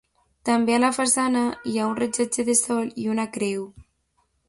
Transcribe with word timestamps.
També 0.47 0.73
a 0.77 0.79
la 0.83 0.89
façana 0.99 1.45
hi 1.51 1.75
ha 1.83 1.91
un 1.91 1.95
rellotge 2.01 2.49
de 2.51 2.59
sol, 2.65 2.91
i 3.05 3.09
una 3.15 3.31
creu. 3.39 3.73